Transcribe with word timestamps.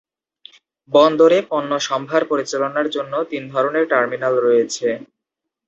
বন্দরে 0.91 1.39
পণ্য 1.51 1.71
সম্ভার 1.89 2.21
পরিচালনার 2.31 2.87
জন্য 2.89 3.13
তিন 3.31 3.43
ধরনের 3.53 3.85
টার্মিনাল 3.91 4.33
রয়েছে। 4.39 4.87